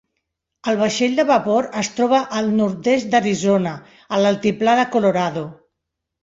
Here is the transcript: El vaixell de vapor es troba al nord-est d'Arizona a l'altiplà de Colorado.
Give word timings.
El 0.71 0.77
vaixell 0.77 1.11
de 1.19 1.25
vapor 1.31 1.67
es 1.81 1.89
troba 1.97 2.21
al 2.39 2.49
nord-est 2.61 3.11
d'Arizona 3.13 3.75
a 4.19 4.23
l'altiplà 4.23 4.75
de 4.81 4.89
Colorado. 4.97 5.47